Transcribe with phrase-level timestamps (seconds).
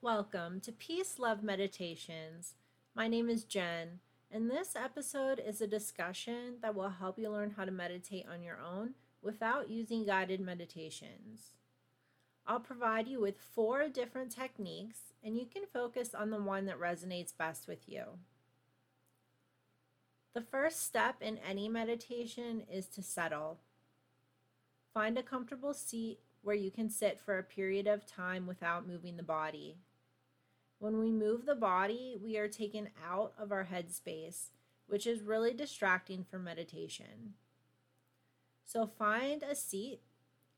[0.00, 2.54] Welcome to Peace Love Meditations.
[2.94, 3.98] My name is Jen,
[4.30, 8.40] and this episode is a discussion that will help you learn how to meditate on
[8.40, 11.50] your own without using guided meditations.
[12.46, 16.78] I'll provide you with four different techniques, and you can focus on the one that
[16.78, 18.04] resonates best with you.
[20.32, 23.58] The first step in any meditation is to settle.
[24.94, 29.16] Find a comfortable seat where you can sit for a period of time without moving
[29.16, 29.78] the body.
[30.78, 34.50] When we move the body, we are taken out of our headspace,
[34.86, 37.34] which is really distracting for meditation.
[38.64, 40.00] So find a seat,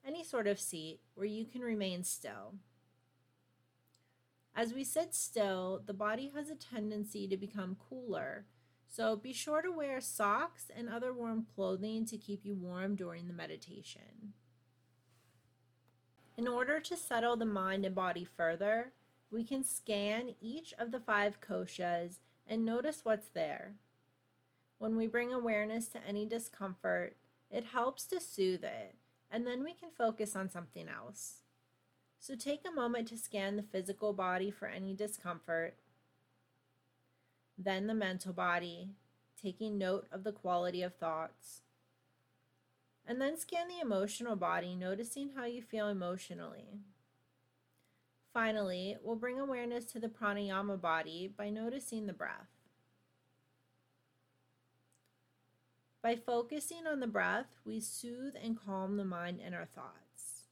[0.06, 2.54] any sort of seat, where you can remain still.
[4.54, 8.46] As we sit still, the body has a tendency to become cooler,
[8.88, 13.28] so be sure to wear socks and other warm clothing to keep you warm during
[13.28, 14.34] the meditation.
[16.36, 18.92] In order to settle the mind and body further,
[19.30, 23.74] we can scan each of the five koshas and notice what's there.
[24.78, 27.16] When we bring awareness to any discomfort,
[27.50, 28.94] it helps to soothe it,
[29.30, 31.42] and then we can focus on something else.
[32.18, 35.76] So take a moment to scan the physical body for any discomfort,
[37.56, 38.90] then the mental body,
[39.40, 41.62] taking note of the quality of thoughts.
[43.06, 46.80] And then scan the emotional body, noticing how you feel emotionally.
[48.32, 52.48] Finally, we'll bring awareness to the pranayama body by noticing the breath.
[56.02, 60.46] By focusing on the breath, we soothe and calm the mind and our thoughts.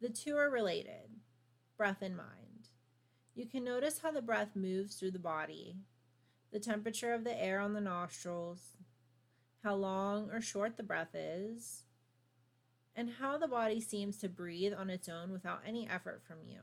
[0.00, 1.20] The two are related
[1.76, 2.70] breath and mind.
[3.34, 5.76] You can notice how the breath moves through the body,
[6.52, 8.76] the temperature of the air on the nostrils,
[9.62, 11.82] how long or short the breath is,
[12.94, 16.60] and how the body seems to breathe on its own without any effort from you.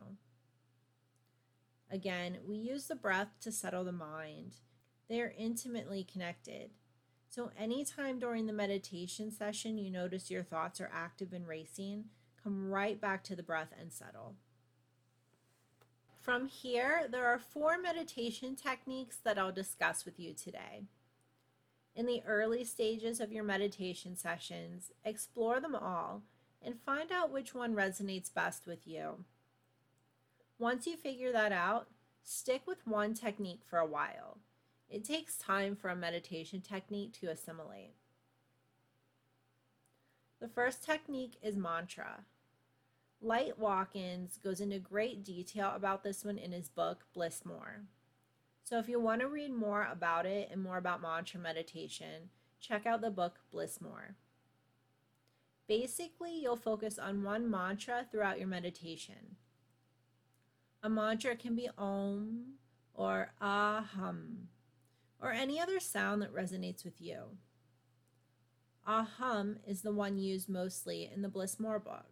[1.93, 4.55] Again, we use the breath to settle the mind.
[5.07, 6.71] They are intimately connected.
[7.29, 12.05] So, anytime during the meditation session you notice your thoughts are active and racing,
[12.43, 14.33] come right back to the breath and settle.
[16.19, 20.85] From here, there are four meditation techniques that I'll discuss with you today.
[21.95, 26.23] In the early stages of your meditation sessions, explore them all
[26.59, 29.25] and find out which one resonates best with you.
[30.63, 31.89] Once you figure that out,
[32.23, 34.37] stick with one technique for a while.
[34.89, 37.95] It takes time for a meditation technique to assimilate.
[40.39, 42.21] The first technique is mantra.
[43.21, 47.81] Light Watkins goes into great detail about this one in his book, Bliss More.
[48.63, 52.29] So if you want to read more about it and more about mantra meditation,
[52.61, 54.15] check out the book Bliss More.
[55.67, 59.35] Basically, you'll focus on one mantra throughout your meditation.
[60.85, 62.55] A mantra can be Om
[62.93, 64.47] or Aham
[65.21, 67.37] or any other sound that resonates with you.
[68.85, 72.11] Aham is the one used mostly in the Bliss More book.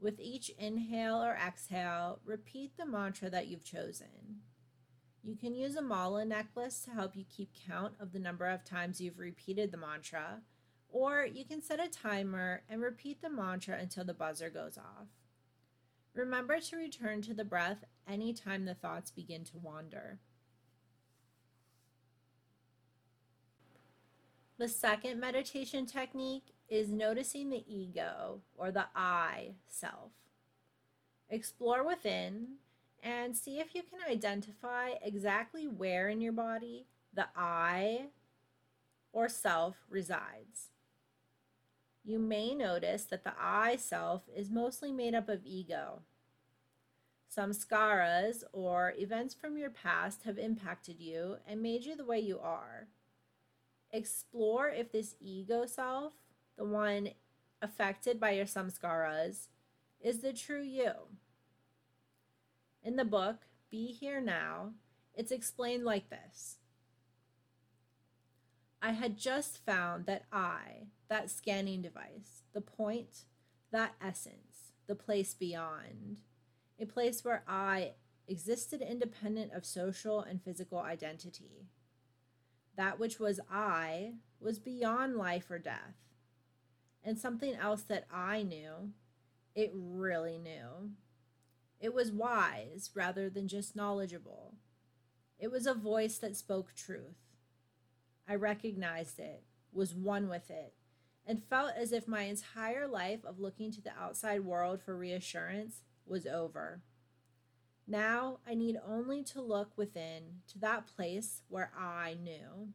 [0.00, 4.40] With each inhale or exhale, repeat the mantra that you've chosen.
[5.22, 8.64] You can use a mala necklace to help you keep count of the number of
[8.64, 10.42] times you've repeated the mantra,
[10.88, 15.06] or you can set a timer and repeat the mantra until the buzzer goes off.
[16.16, 20.18] Remember to return to the breath anytime the thoughts begin to wander.
[24.58, 30.12] The second meditation technique is noticing the ego or the I self.
[31.28, 32.46] Explore within
[33.02, 38.06] and see if you can identify exactly where in your body the I
[39.12, 40.70] or self resides.
[42.06, 46.02] You may notice that the I self is mostly made up of ego.
[47.36, 52.38] Samskaras or events from your past have impacted you and made you the way you
[52.38, 52.86] are.
[53.90, 56.12] Explore if this ego self
[56.56, 57.10] the one
[57.60, 59.48] affected by your samskaras,
[60.00, 60.92] is the true you.
[62.82, 64.72] In the book, Be Here Now,
[65.14, 66.58] it's explained like this
[68.82, 73.24] I had just found that I, that scanning device, the point,
[73.72, 76.20] that essence, the place beyond,
[76.80, 77.92] a place where I
[78.28, 81.68] existed independent of social and physical identity.
[82.76, 85.94] That which was I was beyond life or death
[87.06, 88.90] and something else that I knew,
[89.54, 90.90] it really knew.
[91.78, 94.54] It was wise rather than just knowledgeable.
[95.38, 97.25] It was a voice that spoke truth.
[98.28, 100.74] I recognized it, was one with it,
[101.26, 105.82] and felt as if my entire life of looking to the outside world for reassurance
[106.06, 106.82] was over.
[107.86, 112.72] Now I need only to look within to that place where I knew.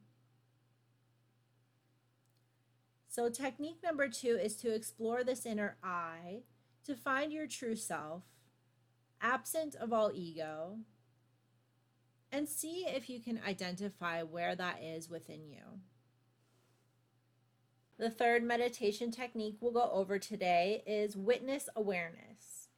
[3.10, 6.44] So, technique number two is to explore this inner I
[6.86, 8.24] to find your true self,
[9.20, 10.78] absent of all ego,
[12.32, 15.82] and see if you can identify where that is within you.
[17.98, 22.70] The third meditation technique we'll go over today is witness awareness.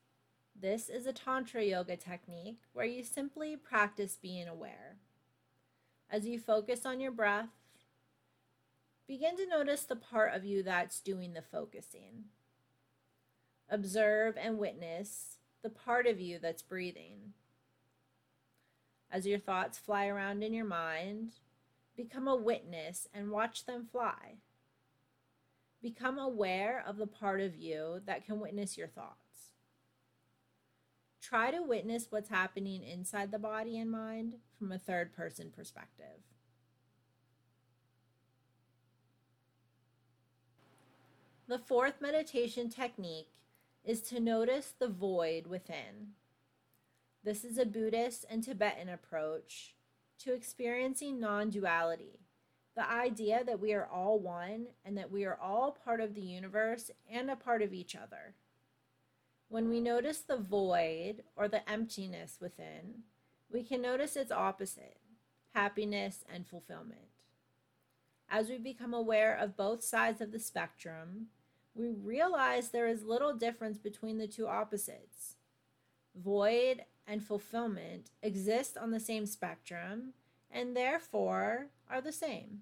[0.59, 4.97] This is a Tantra yoga technique where you simply practice being aware.
[6.09, 7.49] As you focus on your breath,
[9.07, 12.25] begin to notice the part of you that's doing the focusing.
[13.69, 17.33] Observe and witness the part of you that's breathing.
[19.13, 21.33] As your thoughts fly around in your mind,
[21.95, 24.39] become a witness and watch them fly.
[25.83, 29.51] Become aware of the part of you that can witness your thoughts.
[31.21, 36.23] Try to witness what's happening inside the body and mind from a third person perspective.
[41.47, 43.29] The fourth meditation technique
[43.85, 46.13] is to notice the void within.
[47.23, 49.75] This is a Buddhist and Tibetan approach
[50.19, 52.19] to experiencing non duality,
[52.75, 56.21] the idea that we are all one and that we are all part of the
[56.21, 58.35] universe and a part of each other.
[59.47, 63.03] When we notice the void or the emptiness within,
[63.49, 64.97] we can notice its opposite
[65.53, 67.07] happiness and fulfillment.
[68.27, 71.27] As we become aware of both sides of the spectrum,
[71.75, 75.35] we realize there is little difference between the two opposites.
[76.15, 80.13] Void and fulfillment exist on the same spectrum
[80.49, 82.61] and therefore are the same.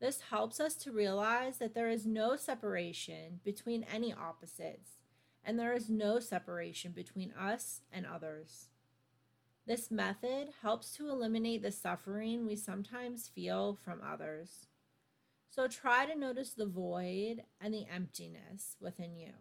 [0.00, 4.92] This helps us to realize that there is no separation between any opposites,
[5.44, 8.68] and there is no separation between us and others.
[9.66, 14.66] This method helps to eliminate the suffering we sometimes feel from others.
[15.50, 19.32] So try to notice the void and the emptiness within you.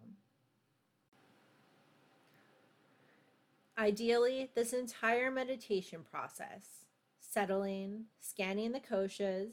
[3.80, 6.84] Ideally, this entire meditation process,
[7.22, 9.52] settling, scanning the koshas,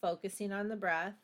[0.00, 1.18] focusing on the breath,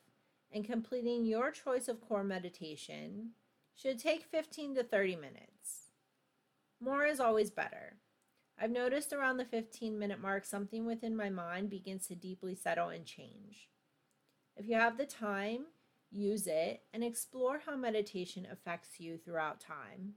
[0.53, 3.31] and completing your choice of core meditation,
[3.75, 5.93] should take 15 to 30 minutes.
[6.83, 7.97] More is always better.
[8.61, 12.91] I've noticed around the 15 minute mark, something within my mind begins to deeply settle
[12.91, 13.71] and change.
[14.55, 15.65] If you have the time,
[16.11, 20.17] use it and explore how meditation affects you throughout time.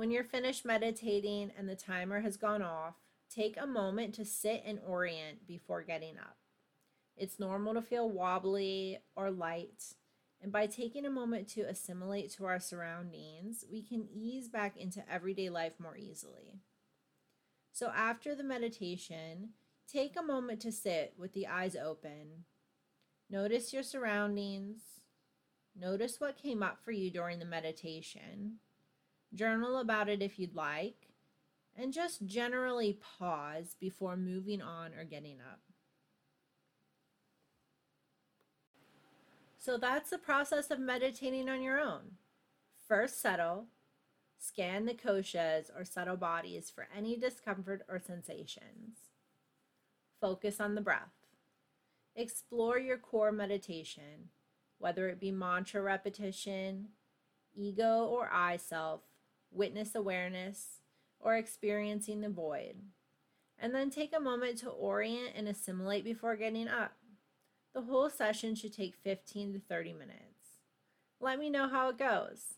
[0.00, 2.94] When you're finished meditating and the timer has gone off,
[3.28, 6.38] take a moment to sit and orient before getting up.
[7.18, 9.92] It's normal to feel wobbly or light,
[10.40, 15.04] and by taking a moment to assimilate to our surroundings, we can ease back into
[15.06, 16.62] everyday life more easily.
[17.70, 19.50] So, after the meditation,
[19.86, 22.44] Take a moment to sit with the eyes open.
[23.28, 24.78] Notice your surroundings.
[25.76, 28.60] Notice what came up for you during the meditation.
[29.34, 31.08] Journal about it if you'd like.
[31.76, 35.60] And just generally pause before moving on or getting up.
[39.58, 42.16] So that's the process of meditating on your own.
[42.88, 43.66] First, settle.
[44.38, 48.96] Scan the koshas or subtle bodies for any discomfort or sensations.
[50.18, 51.12] Focus on the breath.
[52.16, 54.30] Explore your core meditation,
[54.78, 56.88] whether it be mantra repetition,
[57.54, 59.02] ego or I self,
[59.50, 60.80] witness awareness,
[61.18, 62.76] or experiencing the void.
[63.58, 66.92] And then take a moment to orient and assimilate before getting up.
[67.74, 70.58] The whole session should take 15 to 30 minutes.
[71.20, 72.54] Let me know how it goes.